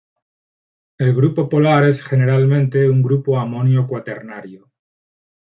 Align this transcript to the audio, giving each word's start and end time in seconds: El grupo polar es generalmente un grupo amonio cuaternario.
El 0.97 1.13
grupo 1.15 1.47
polar 1.47 1.83
es 1.83 2.01
generalmente 2.01 2.89
un 2.89 3.03
grupo 3.03 3.37
amonio 3.39 3.85
cuaternario. 3.85 4.71